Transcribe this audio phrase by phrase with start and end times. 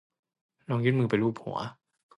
[0.69, 1.57] ลองยื่นมือไปลูบหัว